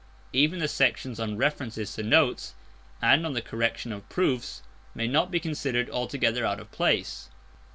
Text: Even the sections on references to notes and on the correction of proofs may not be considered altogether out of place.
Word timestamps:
Even 0.33 0.57
the 0.57 0.67
sections 0.67 1.19
on 1.19 1.37
references 1.37 1.93
to 1.93 2.01
notes 2.01 2.55
and 3.03 3.23
on 3.23 3.33
the 3.33 3.39
correction 3.43 3.91
of 3.91 4.09
proofs 4.09 4.63
may 4.95 5.05
not 5.07 5.29
be 5.29 5.39
considered 5.39 5.91
altogether 5.91 6.43
out 6.43 6.59
of 6.59 6.71
place. 6.71 7.29